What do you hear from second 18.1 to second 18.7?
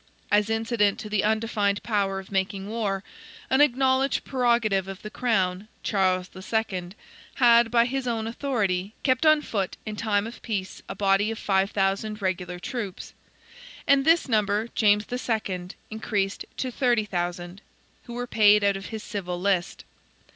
were paid